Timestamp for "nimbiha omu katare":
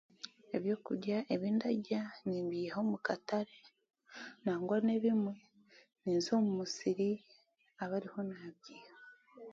2.27-3.57